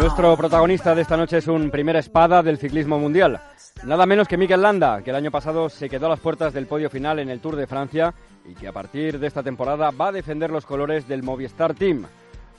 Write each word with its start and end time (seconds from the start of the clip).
Nuestro 0.00 0.34
protagonista 0.34 0.94
de 0.94 1.02
esta 1.02 1.18
noche 1.18 1.36
es 1.36 1.46
un 1.46 1.70
primera 1.70 1.98
espada 1.98 2.42
del 2.42 2.56
ciclismo 2.56 2.98
mundial. 2.98 3.38
Nada 3.84 4.06
menos 4.06 4.26
que 4.26 4.38
Mikel 4.38 4.62
Landa, 4.62 5.02
que 5.02 5.10
el 5.10 5.16
año 5.16 5.30
pasado 5.30 5.68
se 5.68 5.90
quedó 5.90 6.06
a 6.06 6.08
las 6.08 6.20
puertas 6.20 6.54
del 6.54 6.66
podio 6.66 6.88
final 6.88 7.18
en 7.18 7.28
el 7.28 7.40
Tour 7.40 7.54
de 7.54 7.66
Francia 7.66 8.14
y 8.46 8.54
que 8.54 8.66
a 8.66 8.72
partir 8.72 9.18
de 9.18 9.26
esta 9.26 9.42
temporada 9.42 9.90
va 9.90 10.08
a 10.08 10.12
defender 10.12 10.48
los 10.48 10.64
colores 10.64 11.06
del 11.06 11.22
Movistar 11.22 11.74
Team. 11.74 12.06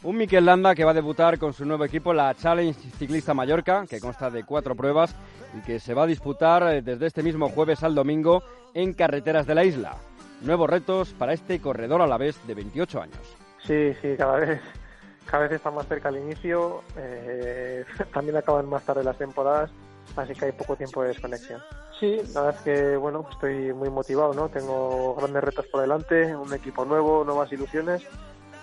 Un 0.04 0.18
Mikel 0.18 0.46
Landa 0.46 0.76
que 0.76 0.84
va 0.84 0.92
a 0.92 0.94
debutar 0.94 1.40
con 1.40 1.52
su 1.52 1.66
nuevo 1.66 1.84
equipo, 1.84 2.14
la 2.14 2.36
Challenge 2.36 2.80
Ciclista 3.00 3.34
Mallorca, 3.34 3.88
que 3.90 4.00
consta 4.00 4.30
de 4.30 4.44
cuatro 4.44 4.76
pruebas 4.76 5.16
y 5.58 5.62
que 5.62 5.80
se 5.80 5.96
va 5.96 6.04
a 6.04 6.08
disputar 6.08 6.62
eh, 6.72 6.84
desde 6.84 7.08
este 7.08 7.24
mismo 7.24 7.50
jueves 7.50 7.82
al 7.82 7.96
domingo 7.96 8.44
en 8.76 8.94
carreteras 8.94 9.48
de 9.48 9.56
la 9.56 9.66
isla. 9.66 9.96
Nuevos 10.42 10.70
retos 10.70 11.10
para 11.14 11.34
este 11.34 11.60
corredor 11.60 12.04
a 12.04 12.08
la 12.08 12.20
vez 12.20 12.40
de 12.46 12.54
28 12.54 13.02
años. 13.02 13.36
Sí, 13.66 13.94
sí, 14.00 14.14
cada 14.16 14.38
vez 14.38 14.62
cada 15.26 15.44
vez 15.44 15.54
está 15.54 15.72
más 15.72 15.88
cerca 15.88 16.10
el 16.10 16.18
inicio, 16.18 16.82
eh, 16.98 17.86
también 18.14 18.38
acaban 18.38 18.68
más 18.68 18.84
tarde 18.84 19.04
las 19.04 19.18
temporadas, 19.18 19.72
así 20.16 20.34
que 20.34 20.46
hay 20.46 20.52
poco 20.52 20.76
tiempo 20.76 21.02
de 21.02 21.10
desconexión. 21.10 21.62
Sí, 22.00 22.18
la 22.34 22.42
verdad 22.42 22.56
es 22.58 22.62
que 22.64 22.98
bueno, 22.98 23.26
estoy 23.30 23.74
muy 23.74 23.90
motivado, 23.90 24.34
¿no? 24.34 24.50
Tengo 24.50 25.16
grandes 25.16 25.44
retos 25.44 25.68
por 25.68 25.82
delante, 25.82 26.36
un 26.36 26.52
equipo 26.54 26.84
nuevo, 26.84 27.24
nuevas 27.24 27.52
ilusiones 27.52 28.02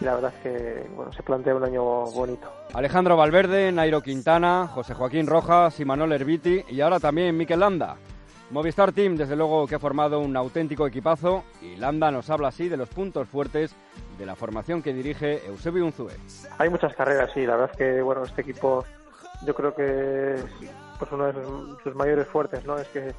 y 0.00 0.04
la 0.04 0.14
verdad 0.14 0.32
es 0.36 0.42
que 0.42 0.88
bueno, 0.94 1.12
se 1.12 1.22
plantea 1.22 1.54
un 1.54 1.64
año 1.64 1.82
bonito. 1.82 2.50
Alejandro 2.74 3.16
Valverde, 3.16 3.70
Nairo 3.70 4.00
Quintana, 4.00 4.66
José 4.66 4.94
Joaquín 4.94 5.26
Rojas 5.26 5.78
y 5.78 5.84
Manuel 5.84 6.12
Herbiti 6.12 6.64
y 6.68 6.80
ahora 6.80 6.98
también 6.98 7.36
Mikel 7.36 7.60
Landa. 7.60 7.96
Movistar 8.50 8.92
Team, 8.92 9.16
desde 9.16 9.36
luego 9.36 9.66
que 9.66 9.74
ha 9.74 9.78
formado 9.78 10.20
un 10.20 10.34
auténtico 10.36 10.86
equipazo 10.86 11.44
y 11.60 11.76
Landa 11.76 12.10
nos 12.10 12.30
habla 12.30 12.48
así 12.48 12.68
de 12.68 12.78
los 12.78 12.88
puntos 12.88 13.28
fuertes 13.28 13.74
de 14.18 14.26
la 14.26 14.34
formación 14.34 14.82
que 14.82 14.92
dirige 14.92 15.46
Eusebio 15.46 15.84
Unzué. 15.84 16.14
Hay 16.58 16.68
muchas 16.68 16.94
carreras, 16.94 17.30
sí, 17.32 17.46
la 17.46 17.56
verdad 17.56 17.70
es 17.72 17.78
que 17.78 18.02
bueno, 18.02 18.24
este 18.24 18.42
equipo 18.42 18.84
yo 19.46 19.54
creo 19.54 19.74
que 19.74 20.34
es 20.34 20.44
pues 20.98 21.12
uno 21.12 21.26
de 21.26 21.32
sus, 21.82 21.94
mayores 21.94 22.26
fuertes, 22.26 22.64
¿no? 22.64 22.76
Es 22.76 22.88
que 22.88 23.14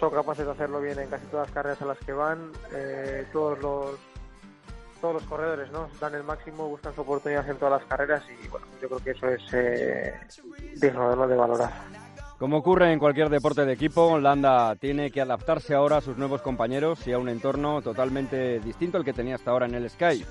son 0.00 0.10
capaces 0.10 0.44
de 0.44 0.50
hacerlo 0.50 0.80
bien 0.80 0.98
en 0.98 1.08
casi 1.08 1.24
todas 1.26 1.46
las 1.46 1.54
carreras 1.54 1.80
a 1.82 1.86
las 1.86 1.98
que 1.98 2.12
van, 2.12 2.50
eh, 2.72 3.24
todos 3.32 3.58
los 3.60 3.96
todos 5.00 5.14
los 5.14 5.24
corredores 5.24 5.70
no 5.72 5.88
dan 6.00 6.14
el 6.14 6.22
máximo, 6.22 6.68
buscan 6.68 6.94
su 6.94 7.00
oportunidad 7.00 7.48
en 7.48 7.56
todas 7.56 7.80
las 7.80 7.88
carreras 7.88 8.22
y 8.30 8.48
bueno, 8.48 8.66
yo 8.80 8.88
creo 8.88 9.00
que 9.00 9.10
eso 9.10 9.28
es 9.28 9.42
eh, 9.52 10.14
digno 10.76 11.26
de 11.26 11.36
valorar. 11.36 11.72
Como 12.42 12.56
ocurre 12.56 12.92
en 12.92 12.98
cualquier 12.98 13.28
deporte 13.28 13.64
de 13.64 13.72
equipo, 13.72 14.18
Landa 14.18 14.74
tiene 14.74 15.12
que 15.12 15.20
adaptarse 15.20 15.76
ahora 15.76 15.98
a 15.98 16.00
sus 16.00 16.18
nuevos 16.18 16.42
compañeros 16.42 17.06
y 17.06 17.12
a 17.12 17.18
un 17.18 17.28
entorno 17.28 17.80
totalmente 17.82 18.58
distinto 18.58 18.98
al 18.98 19.04
que 19.04 19.12
tenía 19.12 19.36
hasta 19.36 19.52
ahora 19.52 19.66
en 19.66 19.76
el 19.76 19.88
Sky. 19.88 20.26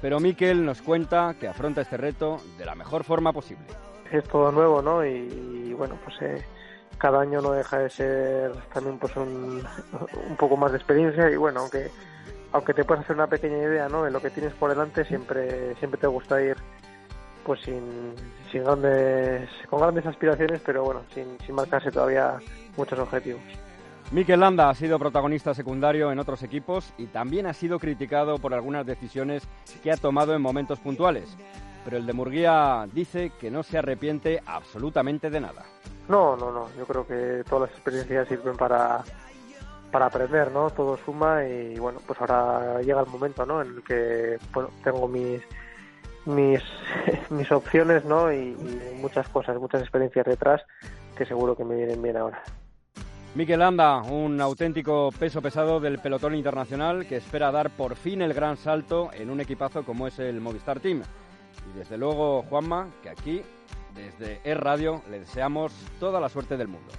Pero 0.00 0.18
Mikel 0.18 0.64
nos 0.64 0.82
cuenta 0.82 1.36
que 1.38 1.46
afronta 1.46 1.82
este 1.82 1.96
reto 1.96 2.38
de 2.58 2.64
la 2.64 2.74
mejor 2.74 3.04
forma 3.04 3.32
posible. 3.32 3.64
Es 4.10 4.24
todo 4.24 4.50
nuevo, 4.50 4.82
¿no? 4.82 5.06
Y, 5.06 5.72
bueno, 5.74 5.96
pues 6.02 6.20
eh, 6.22 6.44
cada 6.98 7.20
año 7.20 7.40
no 7.40 7.52
deja 7.52 7.78
de 7.78 7.90
ser 7.90 8.52
también 8.74 8.98
pues 8.98 9.14
un, 9.16 9.62
un 10.30 10.36
poco 10.36 10.56
más 10.56 10.72
de 10.72 10.78
experiencia 10.78 11.30
y 11.30 11.36
bueno, 11.36 11.60
aunque 11.60 11.92
aunque 12.50 12.74
te 12.74 12.84
puedas 12.84 13.04
hacer 13.04 13.14
una 13.14 13.28
pequeña 13.28 13.58
idea, 13.58 13.88
¿no? 13.88 14.02
De 14.02 14.10
lo 14.10 14.20
que 14.20 14.30
tienes 14.30 14.52
por 14.54 14.68
delante, 14.68 15.04
siempre 15.04 15.76
siempre 15.76 16.00
te 16.00 16.08
gusta 16.08 16.42
ir 16.42 16.56
pues 17.44 17.60
sin, 17.60 18.14
sin 18.50 18.64
grandes, 18.64 19.48
con 19.68 19.80
grandes 19.80 20.06
aspiraciones, 20.06 20.60
pero 20.64 20.84
bueno, 20.84 21.02
sin, 21.14 21.38
sin 21.44 21.54
marcarse 21.54 21.90
todavía 21.90 22.38
muchos 22.76 22.98
objetivos. 22.98 23.42
Mikel 24.10 24.40
Landa 24.40 24.68
ha 24.68 24.74
sido 24.74 24.98
protagonista 24.98 25.54
secundario 25.54 26.12
en 26.12 26.18
otros 26.18 26.42
equipos 26.42 26.92
y 26.98 27.06
también 27.06 27.46
ha 27.46 27.54
sido 27.54 27.78
criticado 27.78 28.36
por 28.36 28.52
algunas 28.52 28.84
decisiones 28.84 29.48
que 29.82 29.90
ha 29.90 29.96
tomado 29.96 30.34
en 30.34 30.42
momentos 30.42 30.78
puntuales. 30.80 31.34
Pero 31.84 31.96
el 31.96 32.06
de 32.06 32.12
Murguía 32.12 32.86
dice 32.92 33.32
que 33.40 33.50
no 33.50 33.62
se 33.62 33.78
arrepiente 33.78 34.42
absolutamente 34.44 35.30
de 35.30 35.40
nada. 35.40 35.64
No, 36.08 36.36
no, 36.36 36.52
no. 36.52 36.68
Yo 36.76 36.84
creo 36.84 37.06
que 37.06 37.42
todas 37.48 37.70
las 37.70 37.78
experiencias 37.78 38.28
sirven 38.28 38.56
para, 38.56 39.02
para 39.90 40.06
aprender, 40.06 40.52
¿no? 40.52 40.70
Todo 40.70 40.98
suma 40.98 41.44
y 41.44 41.78
bueno, 41.78 42.00
pues 42.06 42.20
ahora 42.20 42.82
llega 42.82 43.00
el 43.00 43.06
momento, 43.08 43.46
¿no? 43.46 43.62
En 43.62 43.76
el 43.76 43.82
que 43.82 44.38
bueno, 44.52 44.70
tengo 44.84 45.08
mis 45.08 45.40
mis, 46.26 46.60
mis 47.30 47.50
opciones 47.52 48.04
¿no? 48.04 48.32
Y, 48.32 48.56
muchas 49.00 49.28
cosas, 49.28 49.58
muchas 49.58 49.82
experiencias 49.82 50.26
detrás 50.26 50.62
que 51.16 51.26
seguro 51.26 51.56
que 51.56 51.64
me 51.64 51.76
vienen 51.76 52.00
bien 52.00 52.16
ahora. 52.16 52.42
Miquel 53.34 53.62
Anda, 53.62 54.02
un 54.02 54.40
auténtico 54.40 55.10
peso 55.18 55.40
pesado 55.40 55.80
del 55.80 55.98
pelotón 55.98 56.34
internacional 56.34 57.06
que 57.06 57.16
espera 57.16 57.50
dar 57.50 57.70
por 57.70 57.96
fin 57.96 58.20
el 58.20 58.34
gran 58.34 58.58
salto 58.58 59.10
en 59.14 59.30
un 59.30 59.40
equipazo 59.40 59.84
como 59.84 60.06
es 60.06 60.18
el 60.18 60.40
Movistar 60.40 60.80
Team. 60.80 61.02
Y 61.72 61.78
desde 61.78 61.96
luego, 61.96 62.42
Juanma, 62.42 62.88
que 63.02 63.08
aquí, 63.08 63.42
desde 63.94 64.40
E 64.44 64.54
Radio, 64.54 65.02
le 65.10 65.20
deseamos 65.20 65.72
toda 65.98 66.20
la 66.20 66.28
suerte 66.28 66.58
del 66.58 66.68
mundo. 66.68 66.92